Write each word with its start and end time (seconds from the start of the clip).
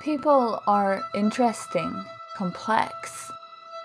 People 0.00 0.62
are 0.66 1.02
interesting, 1.14 2.04
complex, 2.36 3.30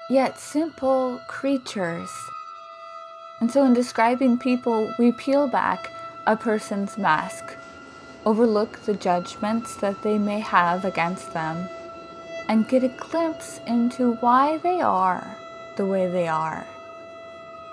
yet 0.09 0.37
simple 0.37 1.21
creatures. 1.27 2.09
And 3.39 3.49
so, 3.49 3.63
in 3.63 3.73
describing 3.73 4.37
people, 4.37 4.93
we 4.99 5.13
peel 5.13 5.47
back 5.47 5.91
a 6.27 6.35
person's 6.35 6.97
mask, 6.97 7.55
overlook 8.25 8.79
the 8.79 8.95
judgments 8.95 9.75
that 9.77 10.01
they 10.01 10.17
may 10.17 10.39
have 10.41 10.83
against 10.83 11.31
them, 11.31 11.69
and 12.49 12.67
get 12.67 12.83
a 12.83 12.89
glimpse 12.89 13.61
into 13.65 14.13
why 14.15 14.57
they 14.57 14.81
are 14.81 15.37
the 15.77 15.85
way 15.85 16.09
they 16.09 16.27
are. 16.27 16.65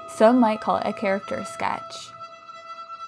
Some 0.08 0.38
might 0.38 0.60
call 0.60 0.76
it 0.76 0.86
a 0.86 0.92
character 0.92 1.44
sketch, 1.44 2.10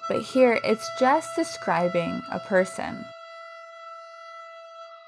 but 0.09 0.21
here 0.21 0.59
it's 0.65 0.89
just 0.99 1.35
describing 1.35 2.23
a 2.29 2.39
person. 2.39 3.05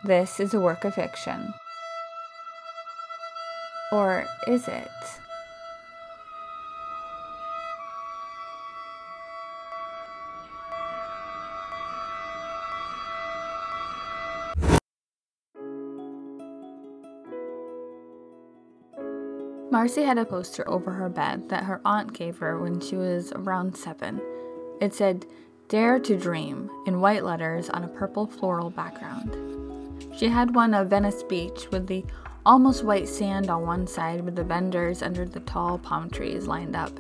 This 0.04 0.40
is 0.40 0.56
a 0.56 0.60
work 0.60 0.84
of 0.84 0.96
fiction. 0.96 1.54
Or 3.92 4.26
is 4.48 4.68
it? 4.68 4.90
Marcy 19.70 20.02
had 20.02 20.18
a 20.18 20.26
poster 20.26 20.68
over 20.68 20.92
her 20.92 21.10
bed 21.10 21.48
that 21.50 21.64
her 21.64 21.80
aunt 21.86 22.12
gave 22.14 22.40
her 22.40 22.60
when 22.60 22.80
she 22.80 22.96
was 22.96 23.32
around 23.34 23.78
seven. 23.78 24.20
It 24.82 24.96
said, 24.96 25.28
Dare 25.70 26.00
to 26.00 26.18
Dream, 26.18 26.72
in 26.88 27.02
white 27.02 27.24
letters 27.24 27.70
on 27.70 27.84
a 27.84 27.88
purple 27.88 28.26
floral 28.26 28.72
background. 28.72 29.61
She 30.16 30.28
had 30.28 30.54
one 30.54 30.74
of 30.74 30.90
Venice 30.90 31.24
Beach 31.24 31.68
with 31.72 31.88
the 31.88 32.06
almost 32.46 32.84
white 32.84 33.08
sand 33.08 33.50
on 33.50 33.66
one 33.66 33.88
side 33.88 34.22
with 34.22 34.36
the 34.36 34.44
vendors 34.44 35.02
under 35.02 35.26
the 35.26 35.40
tall 35.42 35.78
palm 35.78 36.10
trees 36.10 36.48
lined 36.48 36.76
up, 36.76 36.92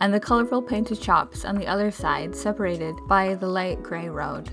and 0.00 0.12
the 0.12 0.20
colorful 0.20 0.62
painted 0.62 1.02
shops 1.02 1.44
on 1.44 1.56
the 1.56 1.66
other 1.66 1.90
side 1.90 2.34
separated 2.34 2.94
by 3.08 3.34
the 3.34 3.48
light 3.48 3.82
gray 3.82 4.08
road. 4.08 4.50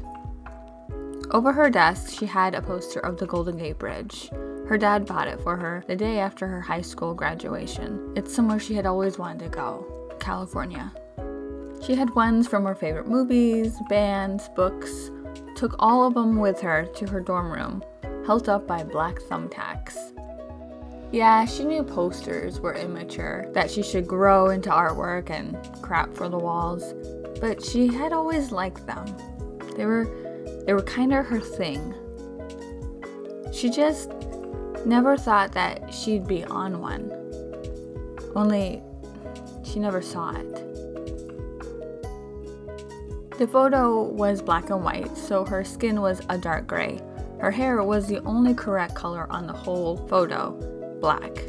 Over 1.32 1.52
her 1.52 1.70
desk, 1.70 2.18
she 2.18 2.26
had 2.26 2.54
a 2.54 2.62
poster 2.62 3.00
of 3.00 3.18
the 3.18 3.26
Golden 3.26 3.58
Gate 3.58 3.80
Bridge. 3.80 4.30
Her 4.68 4.78
dad 4.78 5.06
bought 5.06 5.28
it 5.28 5.42
for 5.42 5.58
her 5.58 5.84
the 5.88 5.96
day 5.96 6.20
after 6.20 6.48
her 6.48 6.62
high 6.62 6.82
school 6.82 7.14
graduation. 7.14 8.14
It's 8.16 8.34
somewhere 8.34 8.60
she 8.60 8.76
had 8.76 8.86
always 8.86 9.18
wanted 9.18 9.40
to 9.40 9.50
go 9.50 10.16
California. 10.20 10.92
She 11.86 11.96
had 11.96 12.16
ones 12.16 12.48
from 12.48 12.66
her 12.66 12.76
favorite 12.76 13.08
movies, 13.08 13.78
bands, 13.90 14.50
books, 14.56 15.12
took 15.56 15.76
all 15.80 16.08
of 16.08 16.14
them 16.14 16.38
with 16.38 16.62
her 16.62 16.86
to 16.96 17.10
her 17.10 17.20
dorm 17.20 17.52
room, 17.52 17.84
held 18.26 18.50
up 18.50 18.68
by 18.68 18.84
black 18.84 19.20
thumbtacks. 19.20 19.98
Yeah, 21.12 21.46
she 21.46 21.64
knew 21.64 21.84
posters 21.84 22.60
were 22.60 22.74
immature, 22.74 23.46
that 23.54 23.70
she 23.70 23.84
should 23.84 24.08
grow 24.08 24.50
into 24.50 24.70
artwork 24.70 25.30
and 25.30 25.56
crap 25.84 26.14
for 26.16 26.28
the 26.28 26.40
walls, 26.40 26.96
but 27.40 27.64
she 27.64 27.88
had 27.88 28.14
always 28.14 28.52
liked 28.52 28.88
them. 28.88 29.06
They 29.76 29.86
were 29.86 30.06
they 30.66 30.74
were 30.74 30.82
kind 30.82 31.14
of 31.14 31.26
her 31.26 31.40
thing. 31.40 31.94
She 33.52 33.70
just 33.70 34.12
never 34.86 35.18
thought 35.18 35.52
that 35.52 35.94
she'd 35.94 36.26
be 36.26 36.44
on 36.46 36.80
one. 36.80 37.12
Only 38.36 38.82
she 39.64 39.80
never 39.80 40.02
saw 40.02 40.32
it. 40.32 40.54
The 43.38 43.48
photo 43.48 44.04
was 44.04 44.42
black 44.42 44.70
and 44.70 44.84
white, 44.84 45.18
so 45.18 45.44
her 45.46 45.64
skin 45.64 46.02
was 46.02 46.22
a 46.30 46.38
dark 46.38 46.66
gray. 46.66 47.00
Her 47.44 47.52
hair 47.52 47.84
was 47.84 48.08
the 48.08 48.20
only 48.20 48.54
correct 48.54 48.96
color 48.96 49.28
on 49.30 49.48
the 49.48 49.52
whole 49.52 49.98
photo, 50.08 50.52
black. 51.02 51.44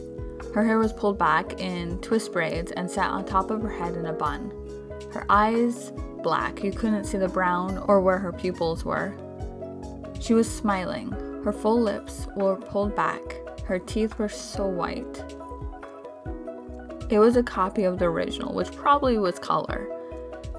Her 0.53 0.65
hair 0.65 0.77
was 0.77 0.93
pulled 0.93 1.19
back 1.19 1.61
in 1.61 2.01
twist 2.01 2.33
braids 2.33 2.73
and 2.73 2.91
sat 2.91 3.11
on 3.11 3.25
top 3.25 3.53
of 3.53 3.63
her 3.63 3.71
head 3.71 3.95
in 3.95 4.07
a 4.07 4.13
bun. 4.13 4.51
Her 5.13 5.25
eyes, 5.29 5.93
black, 6.25 6.65
you 6.65 6.73
couldn't 6.73 7.05
see 7.05 7.19
the 7.19 7.29
brown 7.29 7.79
or 7.87 8.01
where 8.01 8.19
her 8.19 8.33
pupils 8.33 8.85
were. 8.85 9.15
She 10.19 10.35
was 10.35 10.53
smiling. 10.53 11.13
Her 11.45 11.53
full 11.53 11.81
lips 11.81 12.27
were 12.35 12.57
pulled 12.57 12.97
back. 12.97 13.23
Her 13.65 13.79
teeth 13.79 14.19
were 14.19 14.29
so 14.29 14.67
white. 14.67 15.25
It 17.09 17.21
was 17.21 17.37
a 17.37 17.43
copy 17.45 17.85
of 17.85 18.01
the 18.01 18.07
original, 18.07 18.53
which 18.53 18.73
probably 18.73 19.17
was 19.17 19.39
color, 19.39 19.87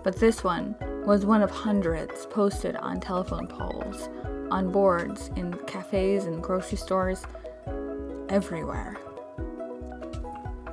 but 0.02 0.16
this 0.16 0.46
one 0.46 0.78
was 1.06 1.26
one 1.26 1.42
of 1.42 1.52
hundreds 1.52 2.26
posted 2.28 2.78
on 2.78 3.02
telephone 3.02 3.48
poles, 3.48 4.08
on 4.56 4.72
boards, 4.72 5.32
in 5.36 5.52
cafes 5.68 6.24
and 6.24 6.42
grocery 6.42 6.78
stores 6.78 7.24
everywhere. 8.30 8.96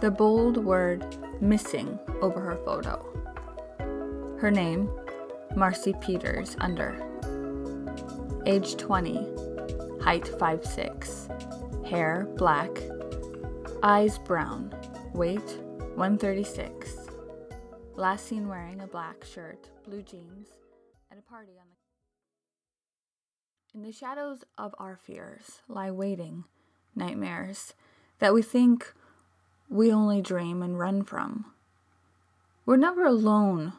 The 0.00 0.08
bold 0.08 0.64
word 0.64 1.04
missing 1.40 1.98
over 2.20 2.38
her 2.38 2.56
photo. 2.64 3.04
Her 4.40 4.52
name, 4.52 4.88
Marcy 5.56 5.94
Peters, 6.00 6.56
under. 6.60 6.94
Age 8.46 8.76
20, 8.76 9.16
height 10.00 10.30
5'6, 10.38 11.84
hair 11.84 12.28
black, 12.36 12.70
eyes 13.82 14.16
brown, 14.20 14.72
weight 15.12 15.58
136. 15.96 17.08
Last 17.96 18.26
seen 18.28 18.46
wearing 18.46 18.80
a 18.80 18.86
black 18.86 19.24
shirt, 19.24 19.70
blue 19.84 20.02
jeans, 20.02 20.50
at 21.10 21.18
a 21.18 21.22
party 21.22 21.54
on 21.58 21.66
the. 21.68 21.81
In 23.74 23.84
the 23.84 23.92
shadows 23.92 24.44
of 24.58 24.74
our 24.78 24.96
fears 24.96 25.62
lie 25.66 25.90
waiting 25.90 26.44
nightmares 26.94 27.72
that 28.18 28.34
we 28.34 28.42
think 28.42 28.92
we 29.70 29.90
only 29.90 30.20
dream 30.20 30.62
and 30.62 30.78
run 30.78 31.02
from. 31.04 31.46
We're 32.66 32.76
never 32.76 33.06
alone 33.06 33.72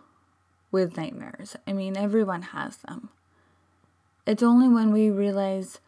with 0.72 0.98
nightmares. 0.98 1.56
I 1.68 1.74
mean, 1.74 1.96
everyone 1.96 2.42
has 2.42 2.78
them. 2.78 3.10
It's 4.26 4.42
only 4.42 4.68
when 4.68 4.92
we 4.92 5.12
realize 5.12 5.80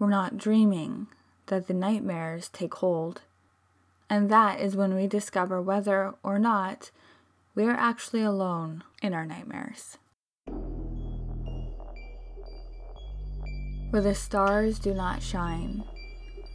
we're 0.00 0.08
not 0.08 0.36
dreaming 0.36 1.06
that 1.46 1.68
the 1.68 1.74
nightmares 1.74 2.48
take 2.48 2.74
hold. 2.74 3.22
And 4.10 4.28
that 4.30 4.58
is 4.58 4.74
when 4.74 4.96
we 4.96 5.06
discover 5.06 5.62
whether 5.62 6.12
or 6.24 6.40
not 6.40 6.90
we 7.54 7.66
are 7.66 7.70
actually 7.70 8.22
alone 8.22 8.82
in 9.00 9.14
our 9.14 9.24
nightmares. 9.24 9.96
Where 13.90 14.02
the 14.02 14.14
stars 14.14 14.78
do 14.78 14.92
not 14.92 15.22
shine 15.22 15.82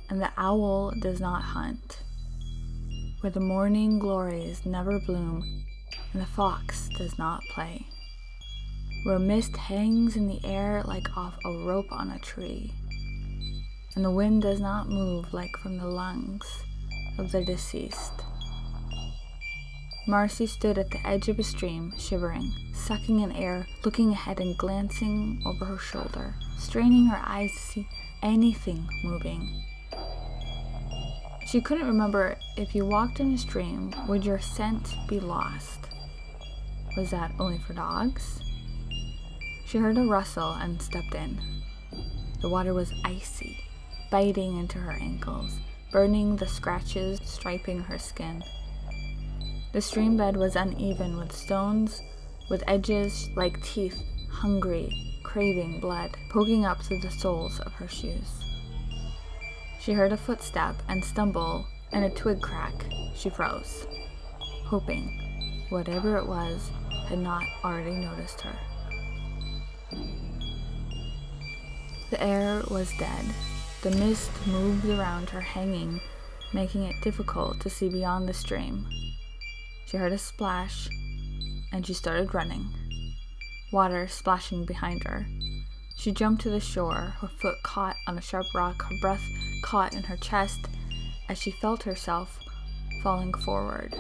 and 0.08 0.22
the 0.22 0.30
owl 0.38 0.94
does 1.02 1.20
not 1.20 1.42
hunt, 1.42 2.04
where 3.22 3.32
the 3.32 3.40
morning 3.40 3.98
glories 3.98 4.68
never 4.68 5.00
bloom 5.00 5.42
and 6.14 6.22
the 6.22 6.28
fox 6.28 6.90
does 6.96 7.18
not 7.18 7.42
play, 7.56 7.88
where 9.04 9.18
mist 9.18 9.58
hangs 9.58 10.16
in 10.16 10.28
the 10.28 10.46
air 10.46 10.84
like 10.86 11.18
off 11.18 11.34
a 11.44 11.66
rope 11.66 11.92
on 11.92 12.12
a 12.12 12.20
tree, 12.20 12.72
and 13.96 14.06
the 14.06 14.12
wind 14.12 14.44
does 14.44 14.60
not 14.60 14.88
move 14.88 15.34
like 15.34 15.58
from 15.64 15.80
the 15.80 15.88
lungs 15.88 16.46
of 17.18 17.32
the 17.32 17.44
deceased. 17.44 18.14
Marcy 20.08 20.46
stood 20.46 20.78
at 20.78 20.92
the 20.92 21.08
edge 21.08 21.30
of 21.30 21.40
a 21.40 21.44
stream, 21.44 21.94
shivering, 21.98 22.52
sucking 22.76 23.22
in 23.22 23.32
air, 23.32 23.66
looking 23.84 24.12
ahead 24.12 24.40
and 24.40 24.56
glancing 24.56 25.42
over 25.48 25.66
her 25.66 25.80
shoulder, 25.80 26.36
straining 26.63 27.07
her 27.07 27.22
eyes 27.24 27.51
to 27.51 27.59
see 27.59 27.88
anything 28.22 28.88
moving. 29.03 29.63
She 31.46 31.62
couldn't 31.62 31.88
remember 31.88 32.38
if 32.57 32.74
you 32.74 32.85
walked 32.85 33.19
in 33.19 33.34
a 33.34 33.38
stream, 33.38 33.94
would 34.07 34.25
your 34.25 34.40
scent 34.40 34.96
be 35.07 35.19
lost? 35.19 35.90
Was 36.97 37.12
that 37.12 37.31
only 37.40 37.59
for 37.59 37.73
dogs? 37.73 38.40
She 39.66 39.78
heard 39.78 39.97
a 39.97 40.07
rustle 40.07 40.53
and 40.53 40.81
stepped 40.81 41.13
in. 41.13 41.40
The 42.41 42.50
water 42.50 42.73
was 42.73 42.94
icy, 43.03 43.59
biting 44.09 44.58
into 44.58 44.78
her 44.79 44.93
ankles, 44.93 45.59
burning 45.91 46.35
the 46.35 46.47
scratches 46.47 47.20
striping 47.23 47.82
her 47.82 47.99
skin. 47.99 48.43
The 49.73 49.82
stream 49.82 50.17
bed 50.17 50.38
was 50.38 50.55
uneven 50.55 51.17
with 51.17 51.35
stones, 51.35 52.02
with 52.49 52.64
edges 52.67 53.29
like 53.35 53.64
teeth, 53.64 54.02
hungry, 54.34 54.90
craving 55.24 55.80
blood, 55.80 56.18
poking 56.30 56.66
up 56.66 56.82
through 56.82 57.00
the 57.00 57.12
soles 57.12 57.59
of 57.62 57.74
her 57.74 57.88
shoes. 57.88 58.44
She 59.80 59.94
heard 59.94 60.12
a 60.12 60.18
footstep 60.18 60.76
and 60.88 61.03
stumble 61.03 61.66
and 61.91 62.06
a 62.06 62.09
twig 62.09 62.41
crack. 62.41 62.85
She 63.16 63.30
froze, 63.30 63.88
hoping 64.66 65.66
whatever 65.70 66.18
it 66.18 66.28
was 66.28 66.72
had 67.08 67.20
not 67.20 67.44
already 67.64 67.96
noticed 67.96 68.41
her. 68.41 68.56
The 72.09 72.24
air 72.24 72.64
was 72.70 72.91
dead. 72.97 73.26
The 73.82 73.91
mist 73.91 74.32
moved 74.47 74.86
around 74.86 75.29
her, 75.32 75.41
hanging, 75.41 76.00
making 76.53 76.84
it 76.84 77.02
difficult 77.02 77.59
to 77.62 77.70
see 77.70 77.90
beyond 77.90 78.29
the 78.29 78.34
stream. 78.34 78.86
She 79.86 79.97
heard 79.97 80.14
a 80.14 80.18
splash, 80.18 80.88
and 81.72 81.86
she 81.86 81.94
started 81.94 82.34
running, 82.34 82.70
water 83.73 84.08
splashing 84.08 84.64
behind 84.64 85.03
her. 85.03 85.25
She 85.97 86.11
jumped 86.11 86.41
to 86.43 86.49
the 86.49 86.59
shore, 86.59 87.16
her 87.20 87.28
foot 87.28 87.61
caught 87.64 87.96
on 88.08 88.17
a 88.17 88.22
sharp 88.22 88.46
rock, 88.55 88.81
her 88.84 88.96
breath 89.02 89.23
caught 89.64 89.93
in 89.93 90.03
her 90.03 90.17
chest 90.17 90.59
as 91.28 91.37
she 91.37 91.52
felt 91.52 91.84
herself 91.84 92.40
falling 93.02 93.34
forward. 93.34 93.96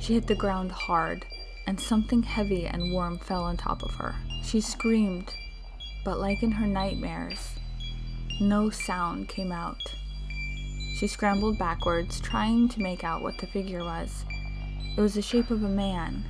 She 0.00 0.14
hit 0.14 0.26
the 0.26 0.34
ground 0.34 0.72
hard, 0.72 1.26
and 1.66 1.78
something 1.78 2.22
heavy 2.22 2.66
and 2.66 2.92
warm 2.92 3.18
fell 3.18 3.44
on 3.44 3.56
top 3.56 3.82
of 3.82 3.94
her. 3.94 4.14
She 4.42 4.60
screamed, 4.60 5.34
but 6.04 6.18
like 6.18 6.42
in 6.42 6.50
her 6.52 6.66
nightmares, 6.66 7.54
no 8.40 8.70
sound 8.70 9.28
came 9.28 9.52
out. 9.52 9.94
She 10.96 11.06
scrambled 11.06 11.58
backwards, 11.58 12.20
trying 12.20 12.68
to 12.70 12.80
make 12.80 13.04
out 13.04 13.22
what 13.22 13.38
the 13.38 13.46
figure 13.46 13.84
was. 13.84 14.24
It 14.96 15.00
was 15.00 15.14
the 15.14 15.22
shape 15.22 15.50
of 15.50 15.62
a 15.62 15.68
man. 15.68 16.24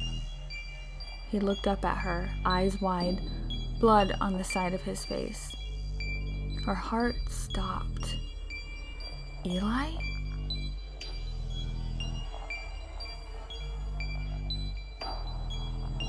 He 1.32 1.40
looked 1.40 1.66
up 1.66 1.82
at 1.82 1.96
her, 1.96 2.28
eyes 2.44 2.78
wide, 2.82 3.18
blood 3.80 4.14
on 4.20 4.36
the 4.36 4.44
side 4.44 4.74
of 4.74 4.82
his 4.82 5.02
face. 5.06 5.50
Her 6.66 6.74
heart 6.74 7.14
stopped. 7.30 8.16
Eli? 9.46 9.92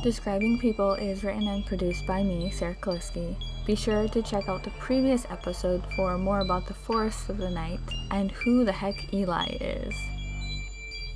Describing 0.04 0.60
People 0.60 0.96
is 0.96 1.24
written 1.24 1.48
and 1.48 1.66
produced 1.66 2.06
by 2.06 2.22
me, 2.22 2.52
Sarah 2.52 2.76
Kaliski. 2.82 3.38
Be 3.66 3.76
sure 3.76 4.10
to 4.10 4.22
check 4.22 4.50
out 4.50 4.66
the 4.66 4.72
previous 4.72 5.26
episode 5.30 5.86
for 5.96 6.18
more 6.18 6.42
about 6.42 6.68
the 6.68 6.74
forests 6.74 7.30
of 7.30 7.38
the 7.38 7.50
night 7.50 7.80
and 8.12 8.30
who 8.30 8.66
the 8.66 8.74
heck 8.74 9.14
Eli 9.14 9.48
is. 9.62 9.96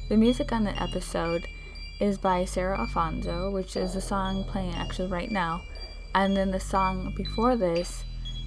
The 0.08 0.16
music 0.16 0.54
on 0.54 0.64
the 0.64 0.82
episode 0.82 1.46
is 2.00 2.18
by 2.18 2.46
Sarah 2.46 2.80
Alfonso, 2.80 3.52
which 3.52 3.76
is 3.76 3.94
the 3.94 4.02
song 4.02 4.44
playing 4.46 4.74
actually 4.76 5.10
right 5.10 5.32
now, 5.32 5.62
and 6.16 6.36
then 6.36 6.52
the 6.52 6.60
song 6.60 7.14
before 7.16 7.56
this 7.56 8.04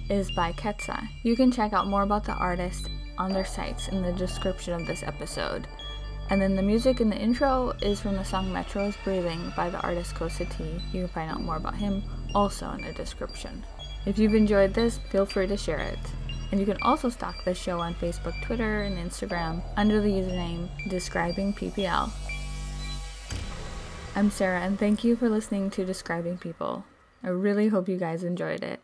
is 0.09 0.31
by 0.31 0.51
Ketsa. 0.53 1.07
You 1.23 1.35
can 1.35 1.51
check 1.51 1.73
out 1.73 1.87
more 1.87 2.03
about 2.03 2.23
the 2.23 2.33
artist 2.33 2.89
on 3.17 3.31
their 3.31 3.45
sites 3.45 3.87
in 3.87 4.01
the 4.01 4.11
description 4.13 4.73
of 4.73 4.85
this 4.85 5.03
episode. 5.03 5.67
And 6.29 6.41
then 6.41 6.55
the 6.55 6.61
music 6.61 7.01
in 7.01 7.09
the 7.09 7.17
intro 7.17 7.73
is 7.81 7.99
from 7.99 8.15
the 8.15 8.23
song 8.23 8.51
Metro 8.53 8.85
is 8.85 8.95
Breathing 9.03 9.51
by 9.55 9.69
the 9.69 9.81
artist 9.81 10.15
Kosta 10.15 10.49
T. 10.49 10.63
You 10.93 11.01
can 11.01 11.07
find 11.09 11.31
out 11.31 11.41
more 11.41 11.57
about 11.57 11.75
him 11.75 12.03
also 12.33 12.71
in 12.71 12.81
the 12.81 12.93
description. 12.93 13.65
If 14.05 14.17
you've 14.17 14.33
enjoyed 14.33 14.73
this, 14.73 14.97
feel 15.09 15.25
free 15.25 15.47
to 15.47 15.57
share 15.57 15.79
it. 15.79 15.99
And 16.51 16.59
you 16.59 16.65
can 16.65 16.81
also 16.81 17.09
stalk 17.09 17.35
this 17.43 17.57
show 17.57 17.79
on 17.79 17.95
Facebook, 17.95 18.41
Twitter, 18.43 18.83
and 18.83 18.97
Instagram 18.97 19.61
under 19.77 20.01
the 20.01 20.09
username 20.09 20.69
Describing 20.89 21.53
PPL. 21.53 22.11
I'm 24.13 24.29
Sarah, 24.29 24.59
and 24.59 24.77
thank 24.77 25.05
you 25.05 25.15
for 25.15 25.29
listening 25.29 25.69
to 25.71 25.85
Describing 25.85 26.37
People. 26.37 26.83
I 27.23 27.29
really 27.29 27.69
hope 27.69 27.87
you 27.87 27.95
guys 27.95 28.25
enjoyed 28.25 28.61
it. 28.61 28.81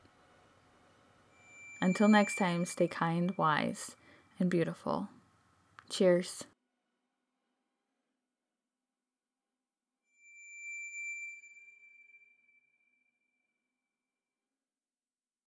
Until 1.81 2.07
next 2.07 2.35
time, 2.35 2.63
stay 2.63 2.87
kind, 2.87 3.33
wise, 3.37 3.97
and 4.39 4.49
beautiful. 4.49 5.09
Cheers. 5.89 6.45